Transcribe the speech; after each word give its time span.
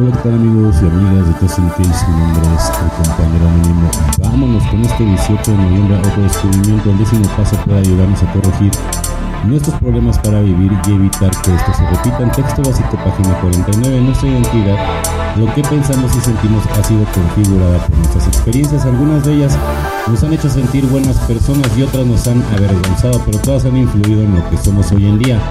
Hola, 0.00 0.12
¿qué 0.12 0.22
tal 0.22 0.32
amigos 0.32 0.76
y 0.80 0.86
amigas 0.86 1.26
de 1.26 1.34
Testing 1.34 1.68
Case? 1.76 2.06
Mi 2.08 2.20
nombre 2.22 2.42
es 2.56 2.70
el 2.70 3.04
compañero. 3.04 3.46
Vámonos 4.18 4.66
con 4.68 4.80
este 4.80 5.04
18 5.04 5.50
de 5.50 5.56
noviembre 5.58 5.96
a 5.96 5.98
otro 5.98 6.22
descubrimiento. 6.22 6.90
El 6.90 6.98
décimo 6.98 7.28
paso 7.36 7.54
puede 7.66 7.80
ayudarnos 7.80 8.22
a 8.22 8.32
corregir 8.32 8.72
nuestros 9.44 9.78
problemas 9.78 10.18
para 10.20 10.40
vivir 10.40 10.72
y 10.86 10.92
evitar 10.92 11.30
que 11.42 11.54
esto 11.54 11.74
se 11.74 11.86
repita. 11.86 12.22
En 12.22 12.32
texto 12.32 12.62
básico, 12.62 12.96
página 12.96 13.38
49. 13.42 14.00
Nuestra 14.00 14.28
identidad, 14.30 14.78
lo 15.36 15.54
que 15.54 15.62
pensamos 15.64 16.16
y 16.16 16.20
sentimos, 16.20 16.64
ha 16.78 16.82
sido 16.82 17.04
configurada 17.12 17.78
por 17.86 17.98
nuestras 17.98 18.26
experiencias. 18.26 18.86
Algunas 18.86 19.22
de 19.26 19.34
ellas 19.34 19.58
nos 20.06 20.24
han 20.24 20.32
hecho 20.32 20.48
sentir 20.48 20.86
buenas 20.86 21.18
personas 21.28 21.70
y 21.76 21.82
otras 21.82 22.06
nos 22.06 22.26
han 22.26 22.42
avergonzado, 22.56 23.20
pero 23.26 23.38
todas 23.40 23.66
han 23.66 23.76
influido 23.76 24.22
en 24.22 24.34
lo 24.34 24.48
que 24.48 24.56
somos 24.56 24.90
hoy 24.92 25.04
en 25.04 25.18
día. 25.18 25.42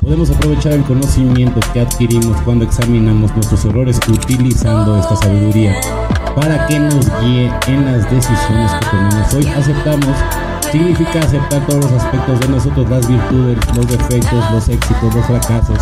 Podemos 0.00 0.30
aprovechar 0.30 0.72
el 0.72 0.82
conocimiento 0.84 1.60
que 1.72 1.80
adquirimos 1.80 2.40
cuando 2.42 2.64
examinamos 2.64 3.34
nuestros 3.34 3.64
errores 3.64 4.00
utilizando 4.08 4.98
esta 4.98 5.16
sabiduría 5.16 5.74
para 6.34 6.66
que 6.66 6.78
nos 6.78 7.06
guíe 7.20 7.50
en 7.66 7.84
las 7.84 8.10
decisiones 8.10 8.72
que 8.72 8.86
tomamos 8.86 9.34
hoy. 9.34 9.46
Aceptamos 9.48 10.16
significa 10.70 11.20
aceptar 11.20 11.66
todos 11.66 11.90
los 11.90 12.02
aspectos 12.02 12.40
de 12.40 12.48
nosotros, 12.48 12.90
las 12.90 13.08
virtudes, 13.08 13.58
los 13.74 13.86
defectos, 13.86 14.50
los 14.52 14.68
éxitos, 14.68 15.14
los 15.14 15.26
fracasos, 15.26 15.78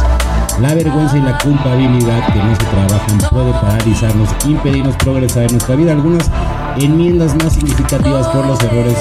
la 0.60 0.74
vergüenza 0.74 1.18
y 1.18 1.22
la 1.22 1.38
culpabilidad 1.38 2.32
que 2.32 2.38
no 2.38 2.56
se 2.56 2.64
trabajan 2.64 3.18
puede 3.30 3.52
paralizarnos, 3.52 4.28
impedirnos 4.46 4.96
progresar 4.96 5.44
en 5.44 5.52
nuestra 5.52 5.76
vida. 5.76 5.92
Algunas 5.92 6.30
enmiendas 6.78 7.34
más 7.36 7.52
significativas 7.52 8.26
por 8.28 8.46
los 8.46 8.62
errores 8.62 8.96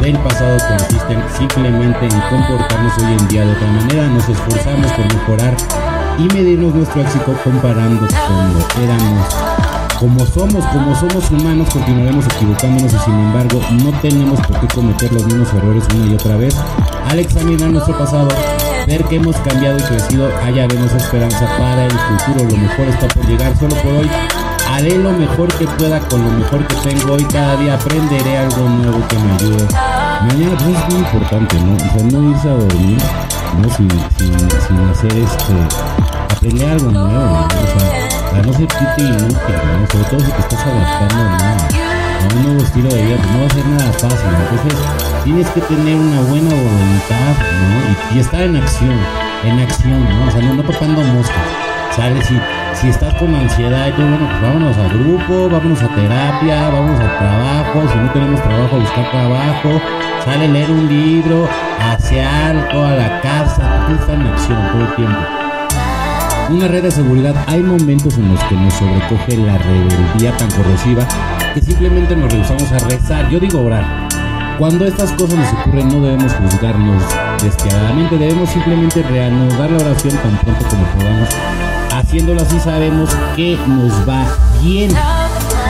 del 0.00 0.18
pasado 0.18 0.56
consisten 0.68 1.22
simplemente 1.36 2.06
en 2.06 2.20
comportarnos 2.30 2.92
hoy 2.98 3.12
en 3.18 3.28
día 3.28 3.44
de 3.44 3.52
otra 3.52 3.66
manera. 3.68 4.06
Nos 4.08 4.28
esforzamos 4.28 4.90
por 4.92 5.14
mejorar 5.14 5.56
y 6.18 6.34
medirnos 6.34 6.74
nuestro 6.74 7.02
éxito 7.02 7.34
comparando 7.42 8.06
con 8.06 8.58
lo 8.58 8.68
que 8.68 8.84
éramos. 8.84 9.26
Como 9.98 10.26
somos, 10.26 10.64
como 10.66 10.94
somos 10.94 11.30
humanos, 11.30 11.68
continuaremos 11.72 12.26
equivocándonos 12.26 12.92
y 12.92 12.98
sin 12.98 13.14
embargo 13.14 13.60
no 13.82 13.90
tenemos 14.00 14.38
por 14.46 14.60
qué 14.60 14.66
cometer 14.68 15.12
los 15.12 15.24
mismos 15.24 15.48
errores 15.54 15.84
una 15.94 16.06
y 16.06 16.14
otra 16.14 16.36
vez. 16.36 16.54
Al 17.08 17.18
examinar 17.18 17.70
nuestro 17.70 17.96
pasado, 17.96 18.28
ver 18.86 19.02
que 19.04 19.16
hemos 19.16 19.36
cambiado 19.36 19.78
y 19.78 19.82
crecido, 19.82 20.28
hallaremos 20.42 20.92
esperanza 20.92 21.46
para 21.58 21.86
el 21.86 21.92
futuro. 21.92 22.50
Lo 22.50 22.56
mejor 22.58 22.88
está 22.88 23.08
por 23.08 23.26
llegar 23.26 23.56
solo 23.56 23.74
por 23.76 23.92
hoy. 23.94 24.10
Haré 24.68 24.98
lo 24.98 25.12
mejor 25.12 25.48
que 25.56 25.66
pueda 25.66 26.00
con 26.00 26.24
lo 26.24 26.30
mejor 26.32 26.66
que 26.66 26.74
tengo 26.76 27.14
hoy. 27.14 27.24
Cada 27.24 27.56
día 27.56 27.74
aprenderé 27.74 28.38
algo 28.38 28.68
nuevo 28.68 29.06
que 29.08 29.16
me 29.18 29.32
ayude. 29.32 29.66
Mañana 30.28 30.56
pues, 30.58 30.76
es 30.76 30.88
muy 30.88 30.98
importante, 30.98 31.56
¿no? 31.60 31.74
O 31.74 31.78
sea, 31.78 32.02
no 32.10 32.30
irse 32.30 32.48
a 32.48 32.52
dormir, 32.52 32.98
¿no? 33.58 33.70
Sin, 33.70 33.90
sin, 34.18 34.50
sin 34.60 34.78
hacer 34.90 35.12
este. 35.12 35.54
aprender 36.30 36.68
algo 36.70 36.90
nuevo, 36.90 37.08
¿no? 37.08 37.46
O 37.46 37.48
sea, 37.48 38.30
para 38.30 38.42
no 38.42 38.52
sentirte 38.52 39.02
inútil, 39.02 39.36
¿no? 39.38 39.86
Sobre 39.90 40.04
todo 40.04 40.20
si 40.20 40.32
te 40.32 40.40
estás 40.40 40.66
adaptando 40.66 41.44
a 42.24 42.34
un 42.34 42.42
nuevo 42.42 42.62
estilo 42.62 42.88
de 42.88 43.02
vida, 43.02 43.16
pues 43.16 43.30
no 43.30 43.40
va 43.40 43.46
a 43.46 43.50
ser 43.50 43.66
nada 43.66 43.92
fácil. 43.92 44.30
Entonces, 44.50 44.78
tienes 45.24 45.48
que 45.50 45.60
tener 45.60 45.96
una 45.96 46.20
buena 46.22 46.50
voluntad, 46.50 47.34
¿no? 47.68 48.14
Y, 48.14 48.16
y 48.16 48.20
estar 48.20 48.42
en 48.42 48.56
acción, 48.56 48.98
en 49.44 49.60
acción, 49.60 50.04
¿no? 50.08 50.26
O 50.26 50.30
sea, 50.30 50.42
no, 50.42 50.54
no 50.54 50.62
tocando 50.62 51.02
moscas. 51.02 51.75
¿Sales? 51.96 52.26
Si, 52.26 52.38
si 52.74 52.88
estás 52.88 53.14
con 53.14 53.34
ansiedad 53.34 53.88
y 53.88 53.92
todo, 53.92 54.06
bueno, 54.06 54.28
pues 54.28 54.42
vámonos 54.42 54.76
a 54.76 54.88
grupo, 54.88 55.48
vámonos 55.48 55.82
a 55.82 55.88
terapia, 55.88 56.68
vámonos 56.68 57.00
a 57.00 57.18
trabajo. 57.18 57.88
Si 57.90 57.98
no 57.98 58.10
tenemos 58.12 58.42
trabajo, 58.42 58.78
buscar 58.78 59.10
trabajo. 59.10 59.80
Sale 60.22 60.48
leer 60.48 60.70
un 60.70 60.86
libro, 60.88 61.48
asear 61.80 62.68
toda 62.68 62.96
la 62.96 63.20
casa. 63.22 63.86
Que 63.86 63.94
estar 63.94 64.14
en 64.14 64.26
acción 64.26 64.58
todo 64.72 64.82
el 64.82 64.94
tiempo. 64.94 65.18
Una 66.50 66.68
red 66.68 66.82
de 66.82 66.90
seguridad. 66.90 67.34
Hay 67.46 67.62
momentos 67.62 68.18
en 68.18 68.28
los 68.30 68.44
que 68.44 68.54
nos 68.56 68.74
sobrecoge 68.74 69.38
la 69.38 69.56
rebeldía 69.56 70.36
tan 70.36 70.50
corrosiva 70.50 71.06
que 71.54 71.62
simplemente 71.62 72.14
nos 72.14 72.30
rehusamos 72.30 72.70
a 72.72 72.78
rezar. 72.90 73.30
Yo 73.30 73.40
digo 73.40 73.62
orar. 73.62 74.06
Cuando 74.58 74.86
estas 74.86 75.12
cosas 75.12 75.38
nos 75.38 75.52
ocurren 75.52 75.88
no 75.88 76.00
debemos 76.00 76.32
juzgarnos 76.34 77.02
despiadadamente, 77.42 78.18
debemos 78.18 78.50
simplemente 78.50 79.02
reanudar 79.02 79.70
la 79.70 79.78
oración 79.78 80.14
tan 80.16 80.36
pronto 80.38 80.64
como 80.68 80.84
podamos. 80.86 81.65
Haciéndolo 82.16 82.40
así 82.40 82.58
sabemos 82.60 83.10
que 83.36 83.58
nos 83.68 83.92
va 84.08 84.24
bien. 84.62 84.90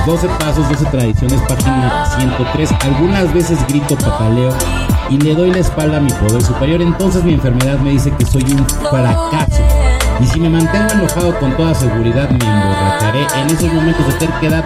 12 0.06 0.28
pasos, 0.38 0.68
12 0.68 0.84
tradiciones, 0.92 1.40
página 1.40 2.06
103. 2.16 2.70
Algunas 2.84 3.34
veces 3.34 3.58
grito, 3.66 3.96
pataleo 3.96 4.54
y 5.10 5.18
le 5.18 5.34
doy 5.34 5.50
la 5.50 5.58
espalda 5.58 5.96
a 5.96 6.00
mi 6.00 6.12
poder 6.12 6.40
superior. 6.40 6.80
Entonces 6.82 7.24
mi 7.24 7.34
enfermedad 7.34 7.80
me 7.80 7.90
dice 7.90 8.12
que 8.16 8.24
soy 8.24 8.44
un 8.44 8.64
fracaso. 8.64 9.60
Y 10.20 10.26
si 10.26 10.38
me 10.38 10.48
mantengo 10.48 10.88
enojado 10.92 11.36
con 11.40 11.56
toda 11.56 11.74
seguridad 11.74 12.30
me 12.30 12.38
emborracharé. 12.38 13.26
En 13.42 13.50
esos 13.50 13.72
momentos 13.72 14.06
de 14.06 14.12
terquedad 14.12 14.64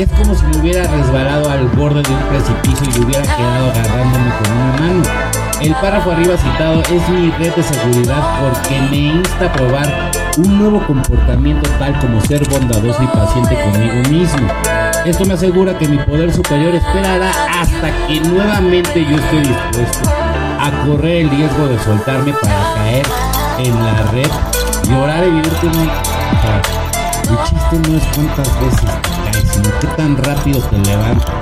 es 0.00 0.08
como 0.10 0.34
si 0.34 0.44
me 0.46 0.56
hubiera 0.56 0.82
resbalado 0.82 1.48
al 1.48 1.68
borde 1.68 2.02
de 2.02 2.12
un 2.12 2.22
precipicio 2.22 2.88
y 2.92 3.04
hubiera 3.04 3.22
quedado 3.22 3.70
agarrándome 3.70 4.32
con 4.42 4.52
una 4.52 4.72
mano. 4.80 5.02
El 5.60 5.74
párrafo 5.74 6.10
arriba 6.10 6.36
citado 6.36 6.82
es 6.82 7.08
mi 7.08 7.30
red 7.32 7.54
de 7.54 7.62
seguridad 7.62 8.40
porque 8.40 8.80
me 8.90 8.96
insta 8.96 9.44
a 9.44 9.52
probar 9.52 10.09
un 10.40 10.58
nuevo 10.58 10.86
comportamiento 10.86 11.68
tal 11.78 11.98
como 12.00 12.20
ser 12.22 12.48
bondadoso 12.48 13.02
y 13.02 13.06
paciente 13.06 13.54
conmigo 13.54 14.08
mismo. 14.08 14.48
Esto 15.04 15.24
me 15.24 15.34
asegura 15.34 15.76
que 15.76 15.88
mi 15.88 15.98
poder 15.98 16.32
superior 16.32 16.74
esperará 16.74 17.30
hasta 17.60 18.06
que 18.06 18.20
nuevamente 18.20 19.04
yo 19.04 19.16
esté 19.16 19.40
dispuesto 19.40 20.10
a 20.58 20.70
correr 20.86 21.22
el 21.22 21.30
riesgo 21.30 21.68
de 21.68 21.78
soltarme 21.78 22.32
para 22.32 22.74
caer 22.74 23.06
en 23.58 23.84
la 23.84 24.02
red 24.12 24.30
Llorar 24.88 25.22
evidentemente, 25.22 25.92
o 25.92 26.42
sea, 26.42 26.62
el 27.22 27.38
chiste 27.44 27.90
no 27.90 27.96
es 27.96 28.02
cuántas 28.14 28.60
veces 28.60 28.90
sino 29.52 29.78
qué 29.80 29.86
tan 29.88 30.16
rápido 30.16 30.60
te 30.60 30.78
levantas. 30.78 31.34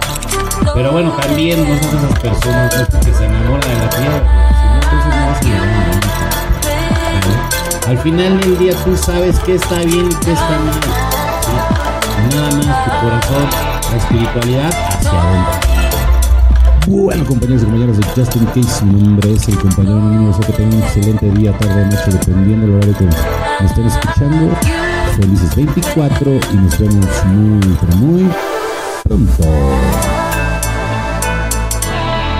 Pero 0.74 0.92
bueno, 0.92 1.12
también 1.12 1.60
no 1.60 1.78
son 1.78 1.98
esas 1.98 2.18
personas 2.18 2.76
¿no? 2.76 3.00
que 3.00 3.14
se 3.14 3.24
enamoran 3.24 3.60
de 3.60 3.78
la 3.78 3.90
piedra, 3.90 4.50
si 4.50 4.66
no, 4.66 4.74
entonces 4.74 5.14
no 5.14 5.26
vas 5.26 5.38
a 5.38 5.42
llegar 5.42 5.47
¿vale? 5.47 5.47
Al 7.88 7.96
final 8.00 8.38
del 8.42 8.58
día 8.58 8.74
tú 8.84 8.94
sabes 8.94 9.38
qué 9.46 9.54
está 9.54 9.78
bien 9.78 10.10
y 10.10 10.14
qué 10.16 10.32
está 10.32 10.58
mal. 10.58 10.78
Nada 12.34 12.50
más 12.56 12.84
tu 12.84 12.90
corazón, 13.00 13.48
la 13.90 13.96
espiritualidad 13.96 14.70
hacia 14.90 15.22
adentro. 15.22 15.68
Bueno, 16.86 17.24
compañeros 17.24 17.62
y 17.62 17.64
compañeras 17.64 17.96
de 17.96 18.04
Justin 18.14 18.44
Case, 18.44 18.84
mi 18.84 19.02
nombre 19.02 19.32
es 19.32 19.48
el 19.48 19.58
compañero 19.58 19.96
anónimo. 19.96 20.28
Deseo 20.28 20.46
que 20.48 20.52
tengan 20.52 20.74
un 20.74 20.82
excelente 20.82 21.30
día, 21.30 21.56
tarde, 21.56 21.86
noche, 21.86 22.10
dependiendo 22.12 22.66
del 22.66 22.76
horario 22.76 22.94
que 22.98 23.04
me 23.04 23.66
estén 23.66 23.86
escuchando. 23.86 24.56
Felices 25.16 25.56
24 25.56 26.40
y 26.52 26.56
nos 26.56 26.78
vemos 26.78 27.06
muy, 27.24 27.78
muy 27.96 28.30
pronto. 29.04 30.17